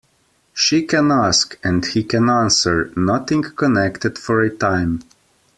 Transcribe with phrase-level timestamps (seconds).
[0.55, 5.03] She can ask, and he can answer, nothing connected for a time.